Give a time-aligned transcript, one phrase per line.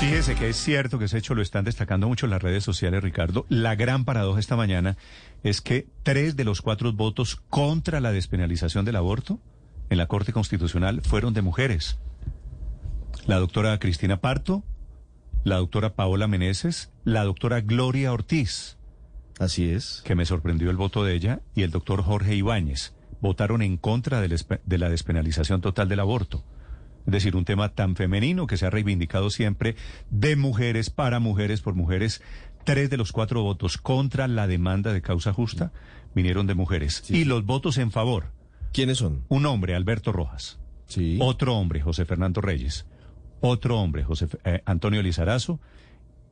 [0.00, 3.46] Fíjese que es cierto que ese hecho lo están destacando mucho las redes sociales, Ricardo.
[3.48, 4.96] La gran paradoja esta mañana
[5.42, 9.40] es que tres de los cuatro votos contra la despenalización del aborto
[9.90, 11.98] en la Corte Constitucional fueron de mujeres
[13.26, 14.62] la doctora Cristina Parto,
[15.44, 18.76] la doctora Paola Meneses, la doctora Gloria Ortiz.
[19.38, 20.02] Así es.
[20.04, 22.94] Que me sorprendió el voto de ella, y el doctor Jorge Ibáñez.
[23.20, 26.44] Votaron en contra de la despenalización total del aborto.
[27.06, 29.76] Es decir, un tema tan femenino que se ha reivindicado siempre
[30.10, 32.22] de mujeres para mujeres por mujeres.
[32.64, 35.72] Tres de los cuatro votos contra la demanda de causa justa
[36.14, 37.04] vinieron de mujeres.
[37.10, 38.32] y los votos en favor.
[38.72, 39.24] ¿Quiénes son?
[39.28, 40.58] Un hombre, Alberto Rojas.
[40.86, 41.18] Sí.
[41.20, 42.86] Otro hombre, José Fernando Reyes
[43.40, 45.60] otro hombre, José eh, Antonio Lizarazo,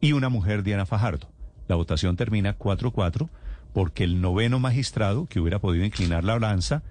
[0.00, 1.28] y una mujer, Diana Fajardo.
[1.68, 3.28] La votación termina 4-4
[3.72, 6.82] porque el noveno magistrado, que hubiera podido inclinar la balanza,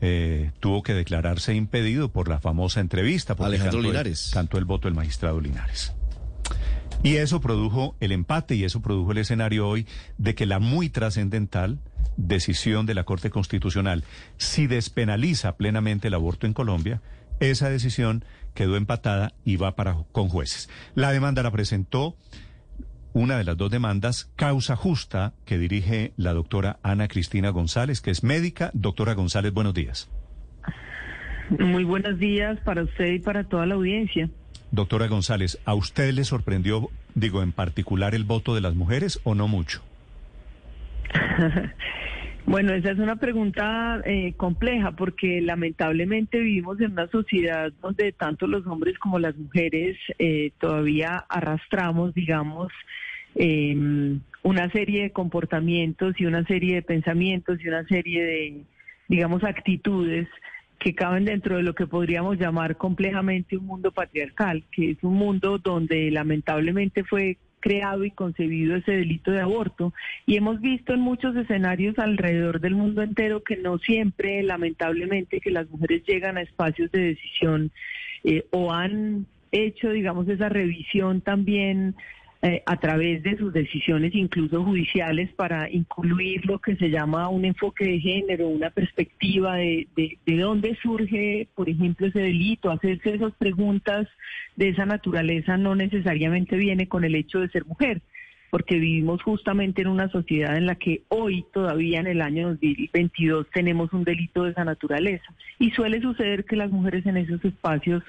[0.00, 3.36] eh, tuvo que declararse impedido por la famosa entrevista.
[3.38, 4.30] Alejandro Linares.
[4.32, 5.92] cantó el voto del magistrado Linares.
[7.02, 9.86] Y eso produjo el empate y eso produjo el escenario hoy
[10.18, 11.78] de que la muy trascendental
[12.16, 14.04] decisión de la Corte Constitucional,
[14.36, 17.00] si despenaliza plenamente el aborto en Colombia,
[17.40, 20.68] esa decisión quedó empatada y va para con jueces.
[20.94, 22.16] La demanda la presentó
[23.12, 28.10] una de las dos demandas, causa justa, que dirige la doctora Ana Cristina González, que
[28.10, 28.70] es médica.
[28.72, 30.10] Doctora González, buenos días.
[31.58, 34.30] Muy buenos días para usted y para toda la audiencia.
[34.70, 39.34] Doctora González, ¿a usted le sorprendió, digo, en particular el voto de las mujeres o
[39.34, 39.82] no mucho?
[42.50, 48.48] Bueno, esa es una pregunta eh, compleja porque lamentablemente vivimos en una sociedad donde tanto
[48.48, 52.72] los hombres como las mujeres eh, todavía arrastramos, digamos,
[53.36, 58.62] em, una serie de comportamientos y una serie de pensamientos y una serie de,
[59.06, 60.26] digamos, actitudes
[60.80, 65.14] que caben dentro de lo que podríamos llamar complejamente un mundo patriarcal, que es un
[65.14, 69.92] mundo donde lamentablemente fue creado y concebido ese delito de aborto.
[70.26, 75.50] Y hemos visto en muchos escenarios alrededor del mundo entero que no siempre, lamentablemente, que
[75.50, 77.70] las mujeres llegan a espacios de decisión
[78.24, 81.94] eh, o han hecho, digamos, esa revisión también
[82.42, 87.44] eh, a través de sus decisiones, incluso judiciales, para incluir lo que se llama un
[87.44, 93.14] enfoque de género, una perspectiva de, de, de dónde surge, por ejemplo, ese delito, hacerse
[93.14, 94.08] esas preguntas
[94.56, 98.00] de esa naturaleza no necesariamente viene con el hecho de ser mujer
[98.50, 103.46] porque vivimos justamente en una sociedad en la que hoy, todavía en el año 2022,
[103.52, 105.24] tenemos un delito de esa naturaleza.
[105.58, 108.02] Y suele suceder que las mujeres en esos espacios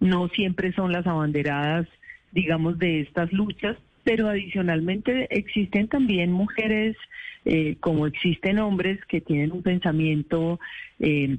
[0.00, 1.86] no siempre son las abanderadas
[2.32, 6.96] digamos, de estas luchas, pero adicionalmente existen también mujeres,
[7.44, 10.58] eh, como existen hombres, que tienen un pensamiento
[10.98, 11.36] eh,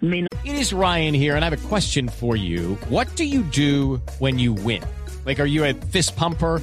[0.00, 0.28] menos.
[0.44, 2.78] It is Ryan here, and I have a question for you.
[2.88, 4.82] What do you do when you win?
[5.26, 6.62] Like, are you a fist pumper?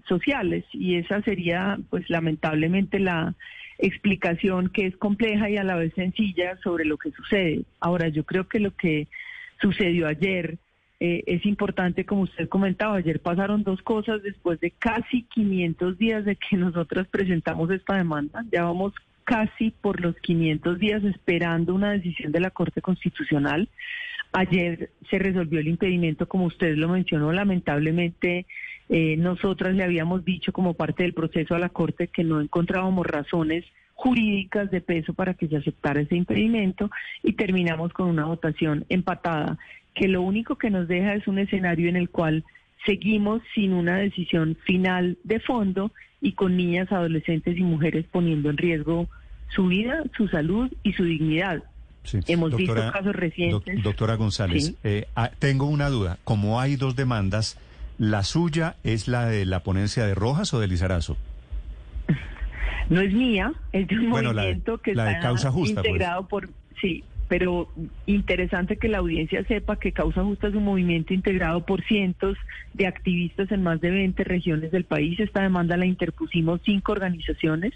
[0.11, 3.33] sociales y esa sería, pues, lamentablemente la
[3.77, 7.63] explicación que es compleja y a la vez sencilla sobre lo que sucede.
[7.79, 9.07] Ahora, yo creo que lo que
[9.61, 10.57] sucedió ayer
[10.99, 16.25] eh, es importante, como usted comentaba, ayer pasaron dos cosas después de casi 500 días
[16.25, 18.43] de que nosotros presentamos esta demanda.
[18.51, 18.93] Ya vamos
[19.23, 23.69] casi por los 500 días esperando una decisión de la Corte Constitucional.
[24.33, 28.45] Ayer se resolvió el impedimento, como usted lo mencionó, lamentablemente
[28.93, 33.07] eh, nosotras le habíamos dicho como parte del proceso a la Corte que no encontrábamos
[33.07, 36.91] razones jurídicas de peso para que se aceptara ese impedimento
[37.23, 39.57] y terminamos con una votación empatada,
[39.95, 42.43] que lo único que nos deja es un escenario en el cual
[42.85, 48.57] seguimos sin una decisión final de fondo y con niñas, adolescentes y mujeres poniendo en
[48.57, 49.07] riesgo
[49.55, 51.63] su vida, su salud y su dignidad.
[52.27, 53.83] Hemos visto casos recientes.
[53.83, 56.17] doctora González, eh, ah, tengo una duda.
[56.25, 57.57] Como hay dos demandas,
[58.01, 61.17] ¿La suya es la de la ponencia de Rojas o de Lizarazo?
[62.89, 65.51] No es mía, es de un Bueno, la de- movimiento que la de está Causa
[65.51, 65.87] Justa, pues.
[65.91, 66.49] integrado por...
[66.81, 67.69] Sí, pero
[68.07, 72.37] interesante que la audiencia sepa que Causa Justa es un movimiento integrado por cientos
[72.73, 75.19] de activistas en más de 20 regiones del país.
[75.19, 77.71] Esta demanda la interpusimos cinco organizaciones.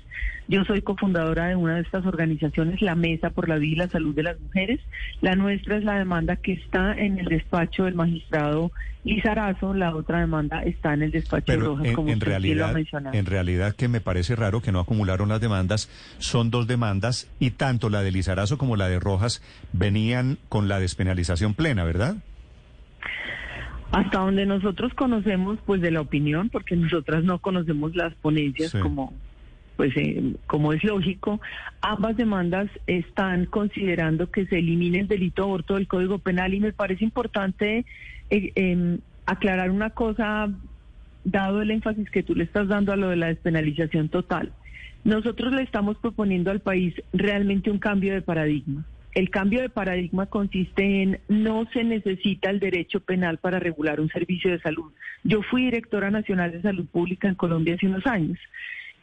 [0.48, 3.90] Yo soy cofundadora de una de estas organizaciones, la Mesa por la Vida y la
[3.90, 4.80] Salud de las Mujeres.
[5.22, 8.72] La nuestra es la demanda que está en el despacho del magistrado
[9.06, 9.74] Lizarazo.
[9.74, 12.66] La otra demanda está en el despacho de Rojas, en, como en usted bien lo
[12.66, 13.16] realidad, mencionado.
[13.18, 17.52] en realidad que me parece raro que no acumularon las demandas, son dos demandas y
[17.52, 19.42] tanto la de Lizarazo como la de Rojas
[19.72, 22.18] venían con la despenalización plena, ¿verdad?
[23.92, 28.80] Hasta donde nosotros conocemos, pues de la opinión, porque nosotras no conocemos las ponencias Sí.
[28.80, 29.14] como,
[29.78, 31.40] pues eh, como es lógico,
[31.82, 36.60] ambas demandas están considerando que se elimine el delito de aborto del Código Penal y
[36.60, 37.86] me parece importante
[38.30, 40.50] eh, em, aclarar una cosa,
[41.24, 44.52] dado el énfasis que tú le estás dando a lo de la despenalización total.
[45.04, 48.86] Nosotros le estamos proponiendo al país realmente un cambio de paradigma.
[49.14, 54.10] El cambio de paradigma consiste en no se necesita el derecho penal para regular un
[54.10, 54.92] servicio de salud.
[55.24, 58.38] Yo fui directora nacional de salud pública en Colombia hace unos años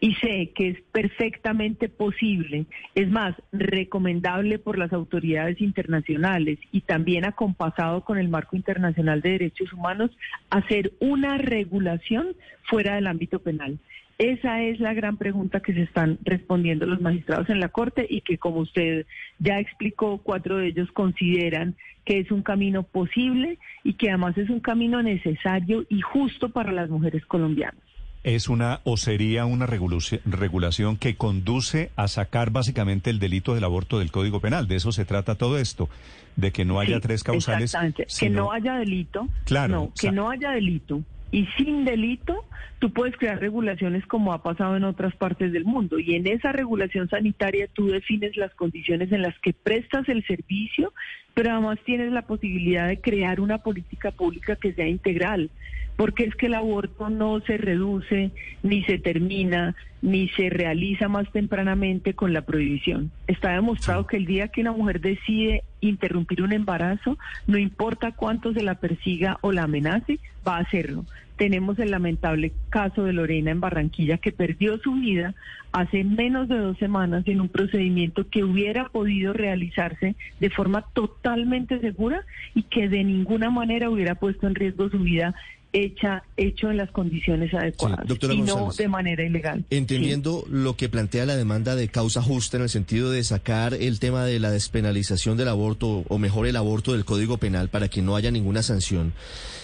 [0.03, 2.67] y sé que es perfectamente posible,
[2.97, 9.31] es más, recomendable por las autoridades internacionales y también acompasado con el marco internacional de
[9.31, 10.11] derechos humanos,
[10.51, 12.35] hacer una regulación
[12.65, 13.79] fuera del ámbito penal.
[14.19, 18.23] Esa es la gran pregunta que se están respondiendo los magistrados en la Corte y
[18.23, 19.07] que, como usted
[19.39, 24.51] ya explicó, cuatro de ellos consideran que es un camino posible y que además es
[24.51, 27.92] un camino necesario y justo para las mujeres colombianas.
[28.25, 33.65] Es una o sería una regulaci- regulación que conduce a sacar básicamente el delito del
[33.65, 34.69] aborto del Código Penal.
[34.69, 35.89] De eso se trata todo esto,
[36.37, 37.75] de que no haya Sí, tres causales.
[37.75, 38.07] Exactamente.
[38.21, 39.29] Que no haya delito.
[39.45, 41.03] Claro, No, que no haya delito.
[41.33, 42.45] Y sin delito,
[42.79, 45.99] tú puedes crear regulaciones como ha pasado en otras partes del mundo.
[45.99, 50.93] Y en esa regulación sanitaria tú defines las condiciones en las que prestas el servicio,
[51.35, 55.51] pero además tienes la posibilidad de crear una política pública que sea integral.
[55.97, 58.31] Porque es que el aborto no se reduce,
[58.63, 63.11] ni se termina, ni se realiza más tempranamente con la prohibición.
[63.27, 68.55] Está demostrado que el día que una mujer decide interrumpir un embarazo, no importa cuánto
[68.55, 71.05] se la persiga o la amenace, va a hacerlo.
[71.43, 75.35] Tenemos el lamentable caso de Lorena en Barranquilla que perdió su vida
[75.73, 81.81] hace menos de dos semanas en un procedimiento que hubiera podido realizarse de forma totalmente
[81.81, 82.25] segura
[82.55, 85.35] y que de ninguna manera hubiera puesto en riesgo su vida
[85.73, 88.77] hecha, hecho en las condiciones adecuadas y no González.
[88.77, 89.65] de manera ilegal.
[89.71, 93.99] Entendiendo lo que plantea la demanda de causa justa en el sentido de sacar el
[93.99, 98.03] tema de la despenalización del aborto, o mejor el aborto del Código Penal para que
[98.03, 99.13] no haya ninguna sanción,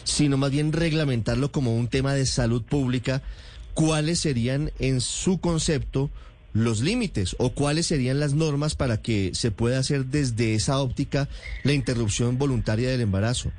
[0.05, 3.23] sino más bien reglamentarlo como un tema de salud pública,
[3.75, 6.11] ¿cuáles serían en su concepto
[6.55, 11.29] los límites o cuáles serían las normas para que se pueda hacer desde esa óptica
[11.63, 13.53] la interrupción voluntaria del embarazo?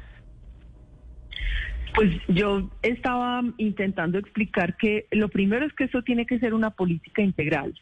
[1.99, 6.69] Pues yo estaba intentando explicar que lo primero es que esto tiene que ser una
[6.69, 7.77] política integral.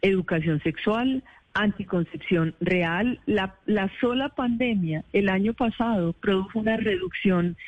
[0.00, 1.22] Educación sexual,
[1.52, 3.20] anticoncepción real.
[3.26, 7.58] La, la sola pandemia el año pasado produjo una reducción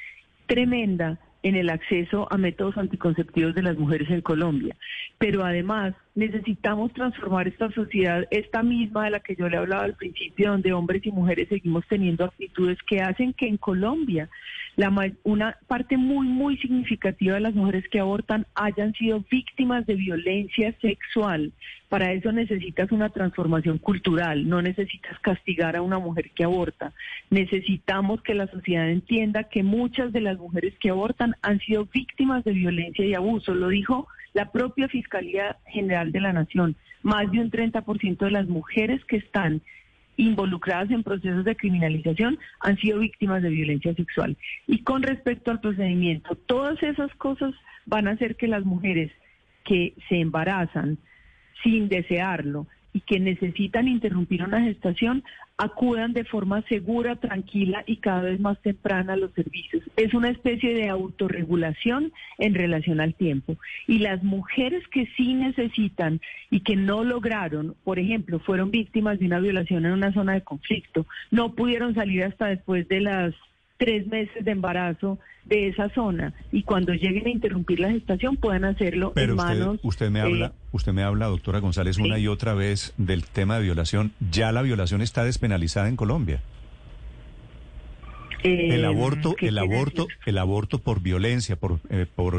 [0.46, 4.74] tremenda en el acceso a métodos anticonceptivos de las mujeres en Colombia.
[5.18, 9.94] Pero además necesitamos transformar esta sociedad, esta misma de la que yo le hablaba al
[9.94, 14.28] principio, donde hombres y mujeres seguimos teniendo actitudes que hacen que en Colombia
[14.76, 14.90] la,
[15.24, 20.74] una parte muy, muy significativa de las mujeres que abortan hayan sido víctimas de violencia
[20.80, 21.52] sexual.
[21.88, 26.92] Para eso necesitas una transformación cultural, no necesitas castigar a una mujer que aborta.
[27.30, 32.44] Necesitamos que la sociedad entienda que muchas de las mujeres que abortan han sido víctimas
[32.44, 33.54] de violencia y abuso.
[33.54, 36.76] Lo dijo la propia Fiscalía General de la Nación.
[37.02, 39.62] Más de un 30% de las mujeres que están
[40.16, 44.36] involucradas en procesos de criminalización han sido víctimas de violencia sexual.
[44.66, 47.54] Y con respecto al procedimiento, todas esas cosas
[47.86, 49.10] van a hacer que las mujeres
[49.64, 50.98] que se embarazan
[51.62, 55.24] sin desearlo y que necesitan interrumpir una gestación
[55.62, 59.84] acudan de forma segura, tranquila y cada vez más temprana a los servicios.
[59.96, 63.56] Es una especie de autorregulación en relación al tiempo.
[63.86, 69.26] Y las mujeres que sí necesitan y que no lograron, por ejemplo, fueron víctimas de
[69.26, 73.32] una violación en una zona de conflicto, no pudieron salir hasta después de las
[73.76, 78.64] tres meses de embarazo de esa zona y cuando lleguen a interrumpir la gestación puedan
[78.64, 82.16] hacerlo Pero en usted, manos usted me eh, habla, usted me habla, doctora González, una
[82.16, 82.22] sí.
[82.22, 84.12] y otra vez del tema de violación.
[84.30, 86.40] Ya la violación está despenalizada en Colombia.
[88.42, 90.18] El eh, aborto, ¿qué el aborto, decir?
[90.26, 92.34] el aborto por violencia, por, eh, por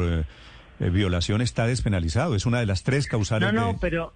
[0.80, 2.34] eh, violación está despenalizado.
[2.34, 4.12] Es una de las tres causales No, no, de- pero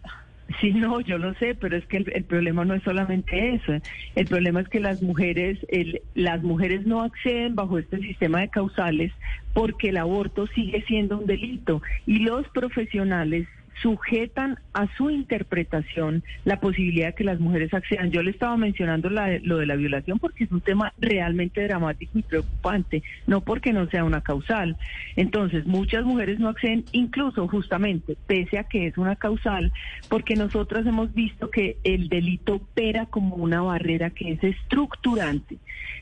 [0.61, 3.73] Sí, no, yo lo sé, pero es que el, problema no es solamente eso.
[4.15, 8.49] El problema es que las mujeres, el, las mujeres no acceden bajo este sistema de
[8.49, 9.13] causales
[9.53, 13.47] porque el aborto sigue siendo un delito y los profesionales
[13.83, 18.11] sujetan a su interpretación la posibilidad de que las mujeres accedan.
[18.11, 22.23] Yo le estaba mencionando lo de la violación porque es un tema realmente dramático y
[22.23, 24.77] preocupante, no porque no sea una causal.
[25.17, 29.73] Entonces, muchas mujeres no acceden, incluso justamente, pese a que es una causal,
[30.09, 35.59] porque nosotras hemos visto que el delito opera como una barrera que es estructurante.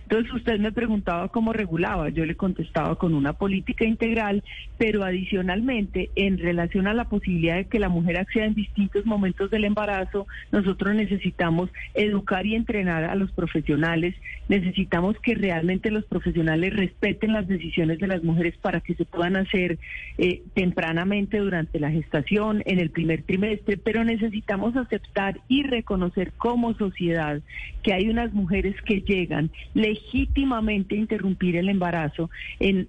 [0.09, 4.45] Entonces usted me preguntaba cómo regulaba, yo le contestaba con una política integral,
[4.79, 9.51] pero adicionalmente en relación a la posibilidad de que la mujer acceda en distintos momentos
[9.51, 14.15] del embarazo, nosotros necesitamos educar y entrenar a los profesionales,
[14.49, 19.37] necesitamos que realmente los profesionales respeten las decisiones de las mujeres para que se puedan
[19.37, 19.79] hacer
[20.19, 26.75] eh, tempranamente durante la gestación, en el primer trimestre, pero necesitamos aceptar y reconocer como
[26.75, 27.41] sociedad
[27.83, 32.89] que hay unas mujeres que llegan, legítimamente interrumpir el embarazo en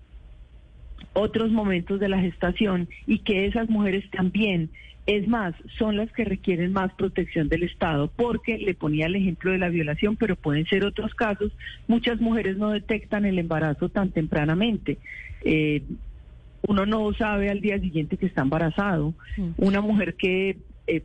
[1.18, 4.70] otros momentos de la gestación y que esas mujeres también,
[5.08, 9.52] es más, son las que requieren más protección del Estado, porque le ponía el ejemplo
[9.52, 11.52] de la violación, pero pueden ser otros casos.
[11.88, 15.00] Muchas mujeres no detectan el embarazo tan tempranamente.
[15.44, 15.82] Eh,
[16.68, 19.16] uno no sabe al día siguiente que está embarazado.
[19.38, 19.50] Mm.
[19.58, 21.02] Una mujer que eh,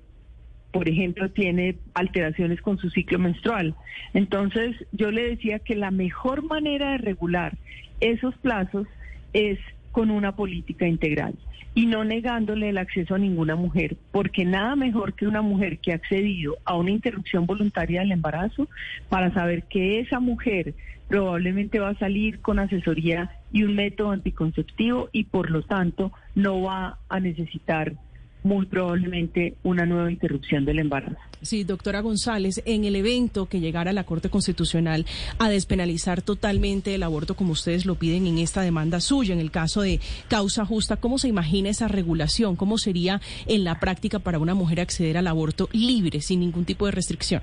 [0.72, 3.74] por ejemplo, tiene alteraciones con su ciclo menstrual.
[4.12, 7.56] Entonces, yo le decía que la mejor manera de regular
[8.00, 8.86] esos plazos
[9.32, 9.58] es
[9.92, 11.34] con una política integral
[11.74, 15.92] y no negándole el acceso a ninguna mujer, porque nada mejor que una mujer que
[15.92, 18.68] ha accedido a una interrupción voluntaria del embarazo
[19.08, 20.74] para saber que esa mujer
[21.08, 26.62] probablemente va a salir con asesoría y un método anticonceptivo y por lo tanto no
[26.62, 27.94] va a necesitar
[28.42, 31.16] muy probablemente una nueva interrupción del embarazo.
[31.42, 35.06] Sí, doctora González, en el evento que llegara la Corte Constitucional
[35.38, 39.50] a despenalizar totalmente el aborto como ustedes lo piden en esta demanda suya, en el
[39.50, 42.56] caso de causa justa, ¿cómo se imagina esa regulación?
[42.56, 46.86] ¿Cómo sería en la práctica para una mujer acceder al aborto libre, sin ningún tipo
[46.86, 47.42] de restricción?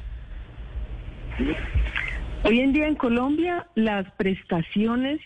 [2.44, 5.20] Hoy en día en Colombia las prestaciones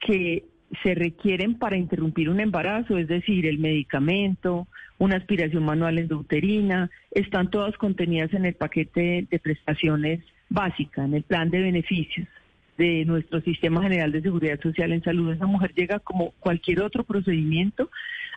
[0.00, 0.44] que
[0.82, 4.66] se requieren para interrumpir un embarazo, es decir, el medicamento,
[4.98, 11.22] una aspiración manual endouterina, están todas contenidas en el paquete de prestaciones básica, en el
[11.22, 12.28] plan de beneficios
[12.78, 15.32] de nuestro Sistema General de Seguridad Social en Salud.
[15.32, 17.90] Esa mujer llega como cualquier otro procedimiento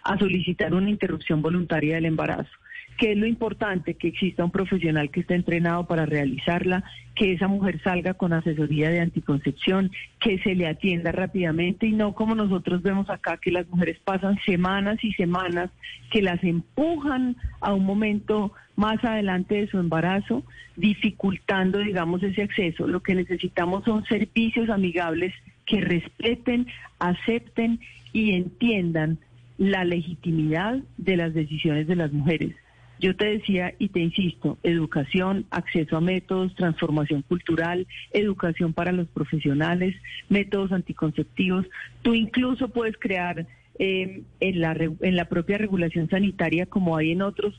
[0.03, 2.51] a solicitar una interrupción voluntaria del embarazo.
[3.00, 3.94] ¿Qué es lo importante?
[3.94, 6.84] Que exista un profesional que esté entrenado para realizarla,
[7.15, 9.89] que esa mujer salga con asesoría de anticoncepción,
[10.20, 14.38] que se le atienda rápidamente y no como nosotros vemos acá que las mujeres pasan
[14.46, 15.72] semanas y semanas
[16.12, 20.44] que las empujan a un momento más adelante de su embarazo,
[20.75, 22.86] dificultando, digamos, ese acceso.
[22.86, 25.34] Lo que necesitamos son servicios amigables
[25.65, 26.68] que respeten,
[27.00, 27.79] acepten
[28.12, 29.20] y entiendan
[29.58, 32.56] la legitimidad de las decisiones de las mujeres.
[33.00, 39.08] Yo te decía y te insisto, educación, acceso a métodos, transformación cultural, educación para los
[39.08, 39.96] profesionales,
[40.27, 41.65] métodos anticonceptivos.
[42.01, 43.48] Tú incluso puedes crear
[43.79, 47.56] eh, en, la, en la propia regulación sanitaria, como hay en otros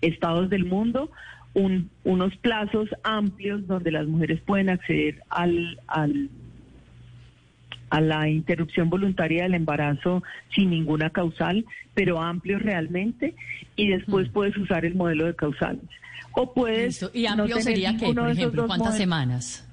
[0.00, 1.10] estados del mundo,
[1.54, 6.30] unos plazos amplios donde las mujeres pueden acceder al, al
[7.92, 10.22] a la interrupción voluntaria del embarazo
[10.54, 13.34] sin ninguna causal, pero amplio realmente,
[13.76, 14.32] y después mm.
[14.32, 15.84] puedes usar el modelo de causales.
[16.32, 17.06] O puedes...
[17.12, 18.66] ¿Y amplio sería qué, por ejemplo?
[18.66, 19.68] ¿Cuántas semanas?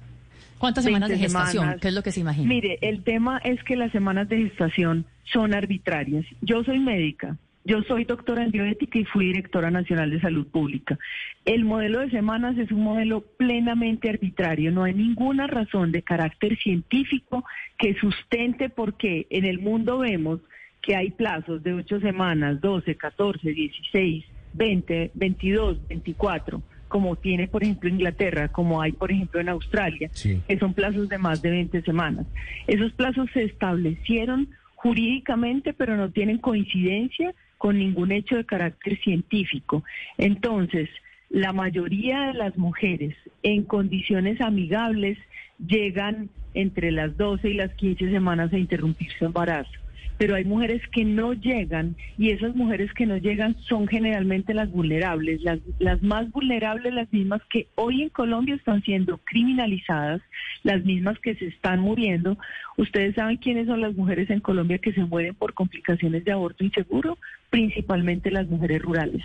[0.58, 1.78] ¿Cuántas semanas de gestación?
[1.80, 2.46] ¿Qué es lo que se imagina?
[2.46, 6.26] Mire, el tema es que las semanas de gestación son arbitrarias.
[6.42, 10.98] Yo soy médica, yo soy doctora en bioética y fui directora nacional de salud pública.
[11.44, 14.72] El modelo de semanas es un modelo plenamente arbitrario.
[14.72, 17.44] No hay ninguna razón de carácter científico
[17.78, 20.40] que sustente porque en el mundo vemos
[20.80, 24.24] que hay plazos de ocho semanas, 12, 14, 16,
[24.54, 30.58] 20, 22, 24 como tiene, por ejemplo, Inglaterra, como hay, por ejemplo, en Australia, que
[30.58, 32.26] son plazos de más de 20 semanas.
[32.66, 39.84] Esos plazos se establecieron jurídicamente, pero no tienen coincidencia con ningún hecho de carácter científico.
[40.16, 40.88] Entonces,
[41.28, 45.18] la mayoría de las mujeres en condiciones amigables
[45.58, 49.78] llegan entre las 12 y las 15 semanas a interrumpir su embarazo.
[50.20, 54.70] Pero hay mujeres que no llegan y esas mujeres que no llegan son generalmente las
[54.70, 60.20] vulnerables, las, las más vulnerables, las mismas que hoy en Colombia están siendo criminalizadas,
[60.62, 62.36] las mismas que se están muriendo.
[62.76, 66.64] Ustedes saben quiénes son las mujeres en Colombia que se mueren por complicaciones de aborto
[66.64, 67.16] inseguro,
[67.48, 69.24] principalmente las mujeres rurales.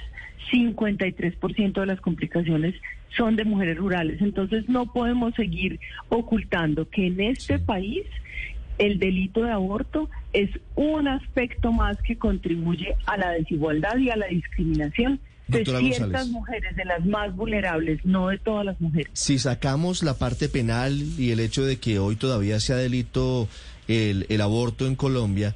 [0.50, 2.74] 53% de las complicaciones
[3.18, 4.22] son de mujeres rurales.
[4.22, 8.06] Entonces no podemos seguir ocultando que en este país
[8.77, 14.15] el delito de aborto es un aspecto más que contribuye a la desigualdad y a
[14.15, 19.10] la discriminación de ciertas mujeres, de las más vulnerables, no de todas las mujeres.
[19.13, 23.48] Si sacamos la parte penal y el hecho de que hoy todavía sea delito
[23.88, 25.55] el, el aborto en Colombia,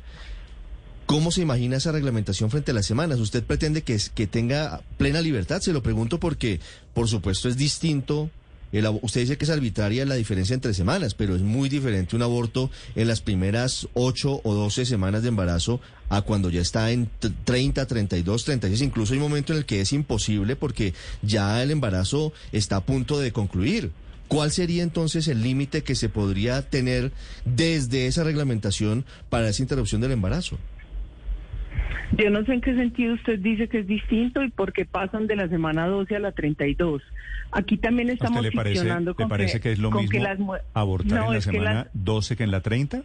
[1.09, 3.19] ¿Cómo se imagina esa reglamentación frente a las semanas?
[3.19, 5.59] ¿Usted pretende que, que tenga plena libertad?
[5.59, 6.59] Se lo pregunto porque,
[6.93, 8.29] por supuesto, es distinto.
[8.71, 12.21] El, usted dice que es arbitraria la diferencia entre semanas, pero es muy diferente un
[12.21, 17.09] aborto en las primeras 8 o 12 semanas de embarazo a cuando ya está en
[17.45, 18.81] 30, 32, 36.
[18.81, 22.85] Incluso hay un momento en el que es imposible porque ya el embarazo está a
[22.85, 23.91] punto de concluir.
[24.27, 27.11] ¿Cuál sería entonces el límite que se podría tener
[27.45, 30.59] desde esa reglamentación para esa interrupción del embarazo?
[32.17, 35.27] Yo no sé en qué sentido usted dice que es distinto y por qué pasan
[35.27, 37.01] de la semana 12 a la 32.
[37.51, 41.41] Aquí también estamos le parece, con ¿le parece que, es lo mismo abortar en la
[41.41, 43.03] semana 12 que en la 30?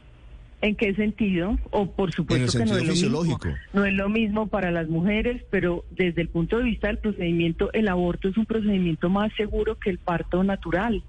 [0.61, 1.59] ¿En qué sentido?
[1.71, 3.39] O por supuesto que no es lo mismo.
[3.75, 7.71] No es lo mismo para las mujeres, pero desde el punto de vista del procedimiento,
[7.75, 11.03] el aborto es un procedimiento más seguro que el parto natural.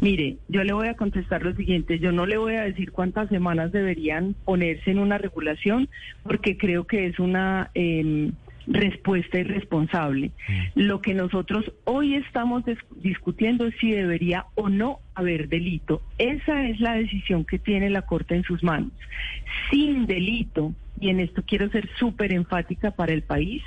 [0.00, 3.28] Mire, yo le voy a contestar lo siguiente, yo no le voy a decir cuántas
[3.28, 5.88] semanas deberían ponerse en una regulación,
[6.22, 8.32] porque creo que es una em,
[8.66, 10.32] respuesta irresponsable.
[10.48, 10.62] Mm.
[10.74, 12.64] Lo que nosotros hoy estamos
[12.96, 16.02] discutiendo es si debería o no haber delito.
[16.18, 18.92] Esa es la decisión que tiene la Corte en sus manos.
[19.70, 23.62] Sin delito, y en esto quiero ser súper enfática para el país,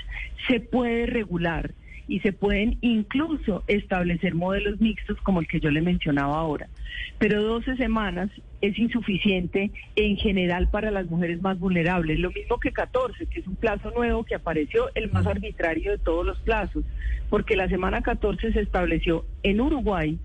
[0.48, 1.74] se puede regular
[2.08, 6.70] y se pueden incluso establecer modelos mixtos como el que yo le mencionaba ahora.
[7.18, 8.30] Pero 12 semanas
[8.62, 13.48] es insuficiente en general para las mujeres más vulnerables, lo mismo que 14, que es
[13.48, 16.84] un plazo nuevo que apareció, el más arbitrario de todos los plazos,
[17.30, 20.20] porque la semana 14 se estableció en Uruguay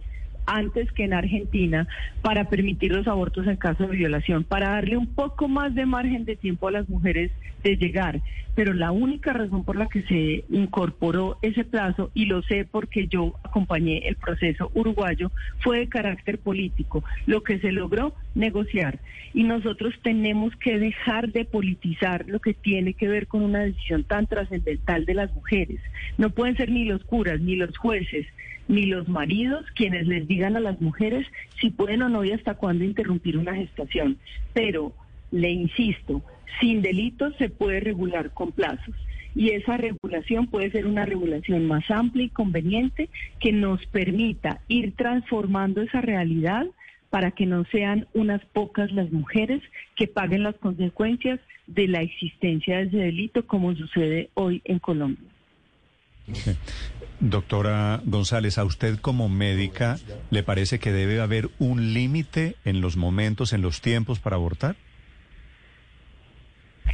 [0.47, 1.87] antes que en Argentina
[2.23, 6.25] para permitir los abortos en caso de violación, para darle un poco más de margen
[6.25, 7.31] de tiempo a las mujeres
[7.63, 8.21] de llegar.
[8.55, 13.07] Pero la única razón por la que se incorporó ese plazo, y lo sé porque
[13.07, 17.05] yo acompañé el proceso uruguayo, fue de carácter político.
[17.27, 18.99] Lo que se logró, negociar.
[19.33, 24.05] Y nosotros tenemos que dejar de politizar lo que tiene que ver con una decisión
[24.05, 25.81] tan trascendental de las mujeres.
[26.19, 28.27] No pueden ser ni los curas, ni los jueces,
[28.71, 31.27] ni los maridos quienes les digan a las mujeres
[31.61, 34.17] si pueden o no y hasta cuándo interrumpir una gestación.
[34.55, 34.93] Pero,
[35.33, 36.23] le insisto,
[36.61, 38.95] sin delitos se puede regular con plazos.
[39.35, 43.09] Y esa regulación puede ser una regulación más amplia y conveniente
[43.41, 46.67] que nos permita ir transformando esa realidad
[47.11, 49.63] para que no sean unas pocas las mujeres
[49.97, 55.29] que paguen las consecuencias de la existencia de ese delito como sucede hoy en Colombia.
[57.21, 59.99] Doctora González, ¿a usted como médica
[60.31, 64.77] le parece que debe haber un límite en los momentos, en los tiempos para abortar?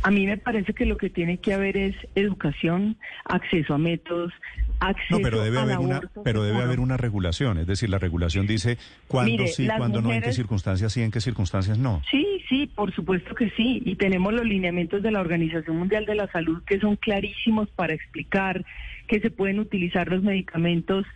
[0.03, 4.33] A mí me parece que lo que tiene que haber es educación, acceso a métodos,
[4.81, 8.47] acceso no, pero debe haber una, pero debe haber una regulación, es decir, la regulación
[8.47, 12.03] dice cuándo sí, cuándo no, en qué circunstancias sí, en qué circunstancias no.
[12.11, 16.17] Sí, sí, por supuesto que sí, y tenemos los lineamientos de la Organización Mundial de
[16.17, 18.65] la Salud que son clarísimos para explicar
[19.07, 21.07] que se pueden utilizar los medicamentos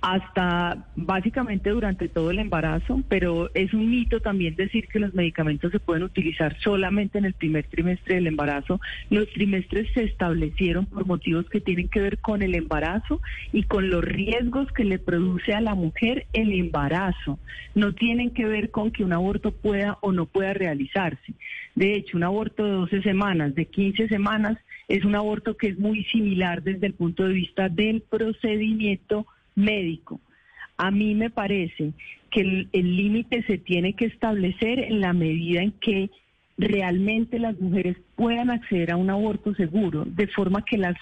[0.00, 5.72] hasta básicamente durante todo el embarazo, pero es un mito también decir que los medicamentos
[5.72, 8.80] se pueden utilizar solamente en el primer trimestre del embarazo.
[9.10, 13.20] Los trimestres se establecieron por motivos que tienen que ver con el embarazo
[13.52, 17.38] y con los riesgos que le produce a la mujer el embarazo.
[17.74, 21.34] No tienen que ver con que un aborto pueda o no pueda realizarse.
[21.74, 24.58] De hecho, un aborto de 12 semanas, de 15 semanas,
[24.88, 30.20] es un aborto que es muy similar desde el punto de vista del procedimiento médico.
[30.76, 31.92] A mí me parece
[32.30, 36.10] que el límite se tiene que establecer en la medida en que
[36.60, 40.96] realmente las mujeres puedan acceder a un aborto seguro, de forma que las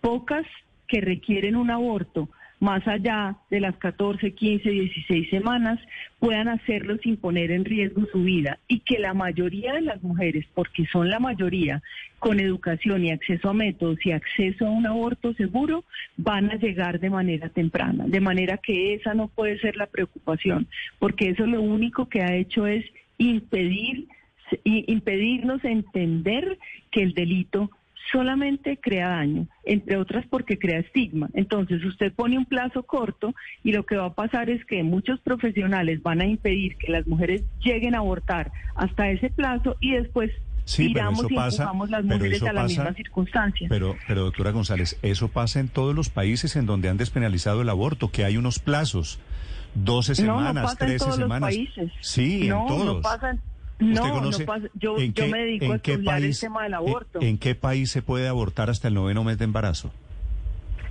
[0.00, 0.46] pocas
[0.88, 2.28] que requieren un aborto
[2.64, 5.78] más allá de las 14, 15, 16 semanas,
[6.18, 10.46] puedan hacerlo sin poner en riesgo su vida y que la mayoría de las mujeres,
[10.54, 11.82] porque son la mayoría,
[12.18, 15.84] con educación y acceso a métodos y acceso a un aborto seguro,
[16.16, 18.04] van a llegar de manera temprana.
[18.06, 20.66] De manera que esa no puede ser la preocupación,
[20.98, 22.82] porque eso lo único que ha hecho es
[23.18, 24.08] impedir
[24.62, 26.58] impedirnos entender
[26.90, 27.70] que el delito
[28.10, 31.28] solamente crea daño, entre otras porque crea estigma.
[31.34, 35.20] Entonces usted pone un plazo corto y lo que va a pasar es que muchos
[35.20, 40.30] profesionales van a impedir que las mujeres lleguen a abortar hasta ese plazo y después
[40.66, 43.66] Sí, tiramos y pasa, empujamos las mujeres a la misma circunstancia.
[43.68, 47.68] Pero, pero doctora González, eso pasa en todos los países en donde han despenalizado el
[47.68, 49.18] aborto, que hay unos plazos,
[49.74, 51.54] 12 semanas, no, no pasa 13 en todos semanas.
[51.54, 51.92] Los países.
[52.00, 52.96] Sí, no, en todos.
[52.96, 53.36] No pasa
[53.78, 54.66] no, no pasa.
[54.74, 57.20] Yo, yo me dedico a estudiar el tema del aborto.
[57.20, 59.92] En, qué país se puede abortar hasta el noveno mes de embarazo?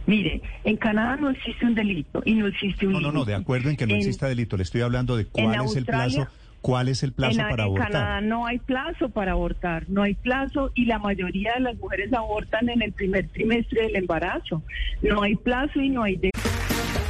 [0.05, 3.35] Mire, en Canadá no existe un delito y no existe un No, no, no, de
[3.35, 4.57] acuerdo en que no exista delito.
[4.57, 6.27] Le estoy hablando de cuál es el plazo.
[6.61, 7.87] ¿Cuál es el plazo para abortar?
[7.87, 11.77] En Canadá no hay plazo para abortar, no hay plazo y la mayoría de las
[11.77, 14.63] mujeres abortan en el primer trimestre del embarazo.
[15.01, 16.15] No hay plazo y no hay...
[16.15, 16.31] De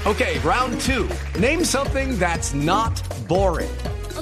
[0.06, 1.08] okay, round two.
[1.40, 3.70] Name something that's not boring.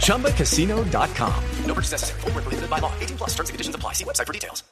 [0.00, 1.32] ChumbaCasino.com.
[1.66, 2.20] No purchase necessary.
[2.22, 2.92] Full prohibited by law.
[3.00, 3.92] 18 plus terms and conditions apply.
[3.92, 4.64] See website for details.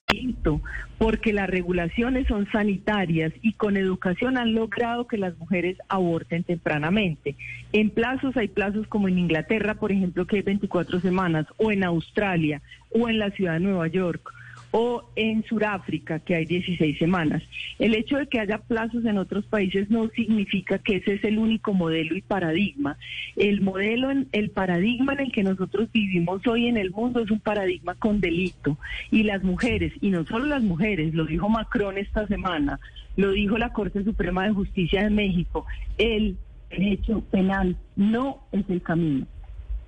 [0.99, 7.37] Porque las regulaciones son sanitarias y con educación han logrado que las mujeres aborten tempranamente.
[7.73, 11.85] En plazos hay plazos como en Inglaterra, por ejemplo, que hay 24 semanas, o en
[11.85, 14.33] Australia, o en la ciudad de Nueva York
[14.77, 17.45] o en Sudáfrica, que hay 16 semanas.
[17.79, 21.39] El hecho de que haya plazos en otros países no significa que ese es el
[21.39, 22.99] único modelo y paradigma.
[23.37, 27.39] El modelo, el paradigma en el que nosotros vivimos hoy en el mundo es un
[27.39, 28.77] paradigma con delito.
[29.13, 32.81] Y las mujeres, y no solo las mujeres, lo dijo Macron esta semana,
[33.15, 35.67] lo dijo la Corte Suprema de Justicia de México,
[35.99, 36.37] el
[36.69, 39.27] derecho penal no es el camino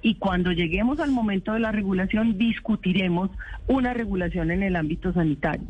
[0.02, 3.30] y cuando lleguemos al momento de la regulación discutiremos
[3.66, 5.66] una regulación en el ámbito sanitario.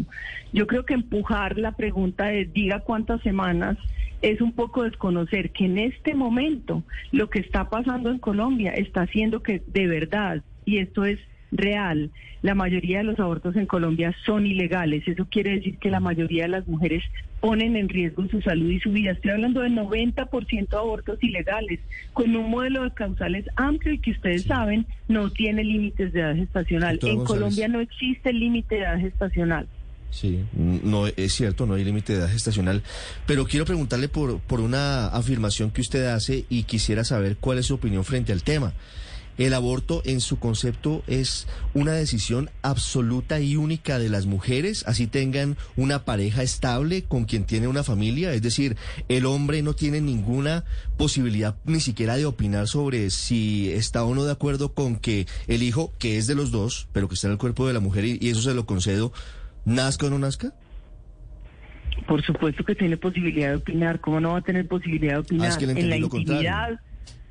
[0.52, 3.78] Yo creo que empujar la pregunta de diga cuántas semanas
[4.22, 9.02] es un poco desconocer que en este momento lo que está pasando en Colombia está
[9.02, 11.18] haciendo que de verdad, y esto es
[11.56, 12.10] real.
[12.42, 15.06] La mayoría de los abortos en Colombia son ilegales.
[15.06, 17.02] Eso quiere decir que la mayoría de las mujeres
[17.40, 19.12] ponen en riesgo su salud y su vida.
[19.12, 21.80] Estoy hablando de 90% de abortos ilegales,
[22.12, 26.34] con un modelo de causales amplio y que ustedes saben no tiene límites de edad
[26.34, 26.98] gestacional.
[27.02, 29.66] En Colombia no existe límite de edad gestacional.
[30.10, 32.82] Sí, no es cierto, no hay límite de edad gestacional,
[33.26, 37.66] pero quiero preguntarle por, por una afirmación que usted hace y quisiera saber cuál es
[37.66, 38.72] su opinión frente al tema.
[39.38, 45.06] El aborto en su concepto es una decisión absoluta y única de las mujeres, así
[45.06, 48.76] tengan una pareja estable con quien tiene una familia, es decir,
[49.08, 50.64] el hombre no tiene ninguna
[50.96, 55.62] posibilidad ni siquiera de opinar sobre si está o no de acuerdo con que el
[55.62, 58.04] hijo, que es de los dos, pero que está en el cuerpo de la mujer
[58.04, 59.12] y, eso se lo concedo,
[59.64, 60.52] nazca o no nazca.
[62.06, 64.00] Por supuesto que tiene posibilidad de opinar.
[64.00, 65.52] ¿Cómo no va a tener posibilidad de opinar?
[65.52, 66.80] Ah, en la intimidad,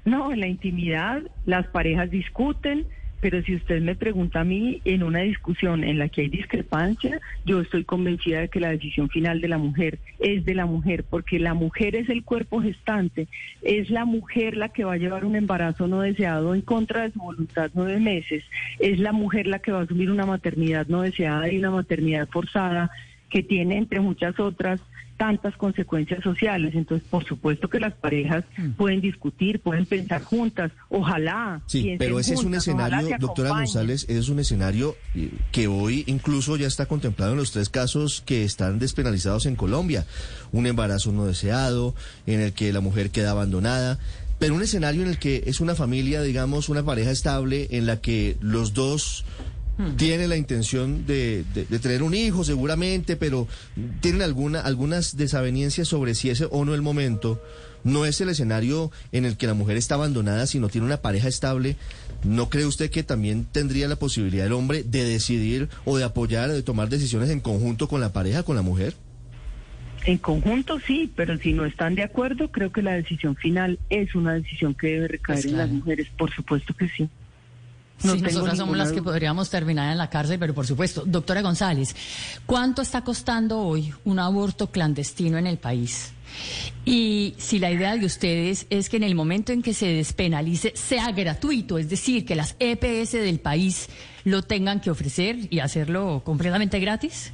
[0.06, 2.86] no, en la intimidad las parejas discuten,
[3.22, 7.20] pero si usted me pregunta a mí en una discusión en la que hay discrepancia,
[7.44, 11.06] yo estoy convencida de que la decisión final de la mujer es de la mujer,
[11.10, 13.28] porque la mujer es el cuerpo gestante,
[13.64, 17.12] es la mujer la que va a llevar un embarazo no deseado en contra de
[17.14, 18.44] su voluntad nueve meses,
[18.80, 22.30] es la mujer la que va a asumir una maternidad no deseada y una maternidad
[22.30, 22.92] forzada
[23.32, 24.82] que tiene entre muchas otras
[25.18, 26.76] tantas consecuencias sociales.
[26.76, 28.72] Entonces, por supuesto que las parejas mm.
[28.72, 31.62] pueden discutir, pueden pensar juntas, ojalá.
[31.68, 36.58] Sí, pero ese es un escenario, doctora González, es un escenario eh, que hoy incluso
[36.58, 40.06] ya está contemplado en los tres casos que están despenalizados en Colombia.
[40.52, 44.00] Un embarazo no deseado, en el que la mujer queda abandonada.
[44.38, 48.02] Pero un escenario en el que es una familia, digamos, una pareja estable, en la
[48.02, 49.24] que los dos
[49.78, 49.98] Hmm.
[49.98, 51.44] tiene la intención de,
[51.82, 53.48] tener un hijo seguramente, pero
[54.00, 57.42] tienen alguna, algunas desavenencias sobre si ese o no el momento.
[57.84, 61.28] No es el escenario en el que la mujer está abandonada, sino tiene una pareja
[61.28, 61.76] estable.
[62.24, 66.50] ¿No cree usted que también tendría la posibilidad el hombre de decidir o de apoyar,
[66.50, 68.96] de tomar decisiones en conjunto con la pareja, con la mujer?
[70.06, 74.16] En conjunto sí, pero si no están de acuerdo, creo que la decisión final es
[74.16, 77.10] una decisión que debe recaer en las mujeres, por supuesto que sí.
[78.04, 81.04] No nosotras somos las que podríamos terminar en la cárcel, pero por supuesto.
[81.06, 81.96] Doctora González,
[82.46, 86.12] ¿cuánto está costando hoy un aborto clandestino en el país?
[86.84, 90.74] Y si la idea de ustedes es que en el momento en que se despenalice
[90.76, 93.88] sea gratuito, es decir, que las EPS del país
[94.24, 97.32] lo tengan que ofrecer y hacerlo completamente gratis.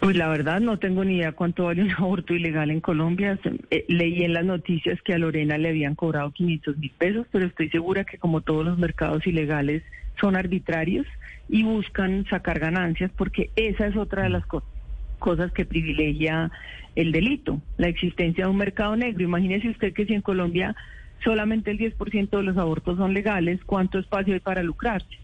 [0.00, 3.38] Pues la verdad no tengo ni idea cuánto vale un aborto ilegal en Colombia.
[3.70, 7.46] Eh, leí en las noticias que a Lorena le habían cobrado 500 mil pesos, pero
[7.46, 9.82] estoy segura que como todos los mercados ilegales
[10.20, 11.06] son arbitrarios
[11.48, 14.44] y buscan sacar ganancias porque esa es otra de las
[15.18, 16.50] cosas que privilegia
[16.94, 19.24] el delito, la existencia de un mercado negro.
[19.24, 20.76] Imagínese usted que si en Colombia
[21.24, 25.18] solamente el 10% de los abortos son legales, ¿cuánto espacio hay para lucrarse?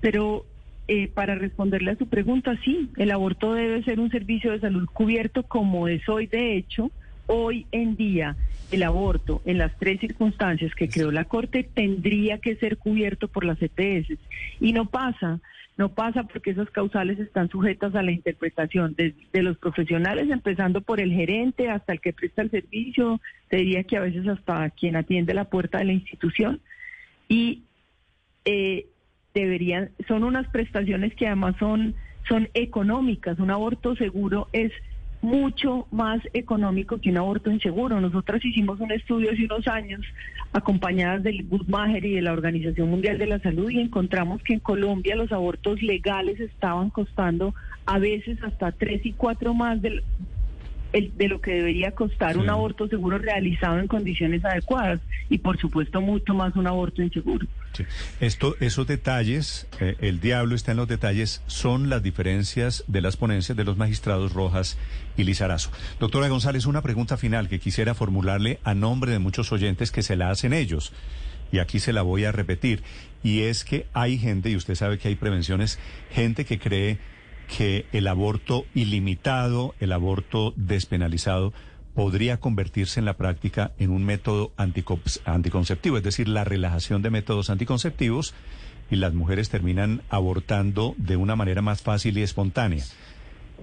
[0.00, 0.44] Pero
[0.86, 4.86] eh, para responderle a su pregunta, sí, el aborto debe ser un servicio de salud
[4.92, 6.26] cubierto como es hoy.
[6.26, 6.90] De hecho,
[7.26, 8.36] hoy en día
[8.70, 13.44] el aborto en las tres circunstancias que creó la Corte tendría que ser cubierto por
[13.44, 14.18] las ETS.
[14.60, 15.40] Y no pasa,
[15.76, 21.00] no pasa porque esas causales están sujetas a la interpretación de, los profesionales, empezando por
[21.00, 24.96] el gerente hasta el que presta el servicio, te diría que a veces hasta quien
[24.96, 26.60] atiende la puerta de la institución.
[27.28, 27.62] Y
[28.44, 28.86] eh,
[29.34, 31.94] deberían, son unas prestaciones que además son,
[32.28, 33.38] son económicas.
[33.38, 34.72] Un aborto seguro es
[35.22, 38.00] mucho más económico que un aborto inseguro.
[38.00, 40.02] Nosotras hicimos un estudio hace unos años
[40.52, 44.60] acompañadas del Guttmacher y de la Organización Mundial de la Salud y encontramos que en
[44.60, 47.54] Colombia los abortos legales estaban costando
[47.86, 50.04] a veces hasta tres y cuatro más del,
[50.92, 56.00] de lo que debería costar un aborto seguro realizado en condiciones adecuadas y por supuesto
[56.00, 57.46] mucho más un aborto inseguro.
[58.20, 63.16] Esto, esos detalles, eh, el diablo está en los detalles, son las diferencias de las
[63.16, 64.78] ponencias de los magistrados Rojas
[65.16, 65.70] y Lizarazo.
[66.00, 70.16] Doctora González, una pregunta final que quisiera formularle a nombre de muchos oyentes que se
[70.16, 70.92] la hacen ellos.
[71.52, 72.82] Y aquí se la voy a repetir.
[73.22, 75.78] Y es que hay gente, y usted sabe que hay prevenciones,
[76.10, 76.98] gente que cree
[77.56, 81.52] que el aborto ilimitado, el aborto despenalizado,
[81.94, 87.50] podría convertirse en la práctica en un método anticonceptivo, es decir, la relajación de métodos
[87.50, 88.34] anticonceptivos
[88.90, 92.84] y las mujeres terminan abortando de una manera más fácil y espontánea.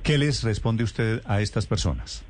[0.04, 2.24] ¿Qué les responde usted a estas personas?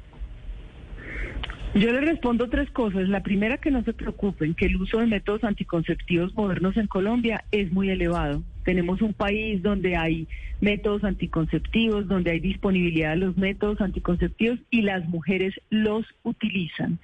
[1.73, 3.07] Yo le respondo tres cosas.
[3.07, 7.45] La primera, que no se preocupen, que el uso de métodos anticonceptivos modernos en Colombia
[7.51, 8.43] es muy elevado.
[8.63, 10.27] Tenemos un país donde hay
[10.61, 16.99] métodos anticonceptivos, donde hay disponibilidad de los métodos anticonceptivos y las mujeres los utilizan.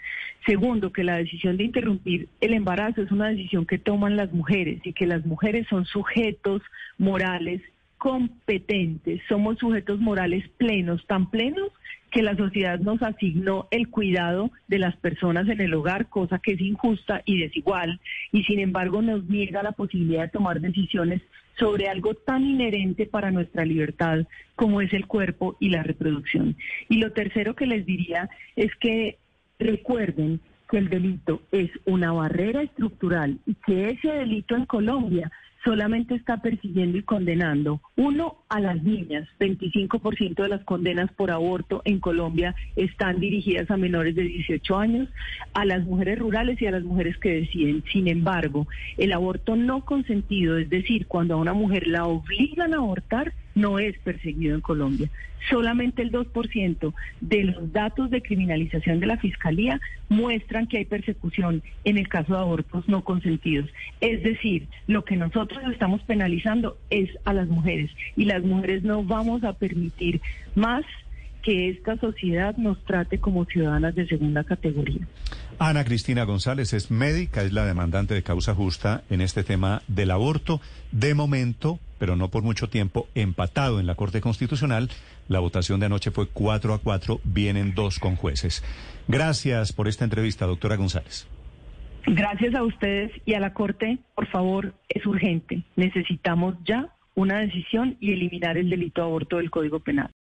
[0.46, 4.80] Segundo, que la decisión de interrumpir el embarazo es una decisión que toman las mujeres
[4.86, 6.62] y que las mujeres son sujetos
[6.98, 7.62] morales
[7.98, 11.72] competentes, somos sujetos morales plenos, tan plenos
[12.12, 16.54] que la sociedad nos asignó el cuidado de las personas en el hogar, cosa que
[16.54, 18.00] es injusta y desigual,
[18.32, 21.22] y sin embargo nos niega la posibilidad de tomar decisiones
[21.58, 26.56] sobre algo tan inherente para nuestra libertad como es el cuerpo y la reproducción.
[26.90, 29.18] Y lo tercero que les diría es que
[29.60, 30.40] recuerden
[30.70, 35.32] que el delito es una barrera estructural y que ese delito en Colombia
[35.64, 39.28] solamente está persiguiendo y condenando, uno, a las niñas.
[39.40, 45.10] 25% de las condenas por aborto en Colombia están dirigidas a menores de 18 años,
[45.54, 47.84] a las mujeres rurales y a las mujeres que deciden.
[47.92, 48.68] Sin embargo,
[48.98, 53.80] el aborto no consentido, es decir, cuando a una mujer la obligan a abortar, no
[53.80, 55.10] es perseguido en Colombia.
[55.50, 61.64] Solamente el 2% de los datos de criminalización de la Fiscalía muestran que hay persecución
[61.84, 63.70] en el caso de abortos no consentidos.
[64.00, 69.04] Es decir, lo que nosotros estamos penalizando es a las mujeres y las mujeres no
[69.04, 70.22] vamos a permitir
[70.56, 70.86] más
[71.44, 75.08] que esta sociedad nos trate como ciudadanas de segunda categoría.
[75.60, 80.12] Ana Cristina González es médica, es la demandante de causa justa en este tema del
[80.12, 80.62] aborto.
[80.92, 84.90] De momento, pero no por mucho tiempo, empatado en la Corte Constitucional.
[85.28, 88.64] La votación de anoche fue 4 a 4, vienen dos con jueces.
[89.08, 91.28] Gracias por esta entrevista, doctora González.
[92.06, 95.64] Gracias a ustedes y a la Corte, por favor, es urgente.
[95.76, 100.12] Necesitamos ya una decisión y eliminar el delito de aborto del Código Penal.